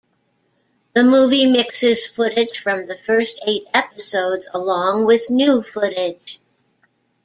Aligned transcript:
The 0.93 1.03
movie 1.03 1.45
mixes 1.45 2.07
footage 2.07 2.57
from 2.57 2.87
the 2.87 2.97
first 2.97 3.39
eight 3.45 3.65
episodes 3.71 4.49
along 4.51 5.05
with 5.05 5.29
new 5.29 5.61
footage. 5.61 6.41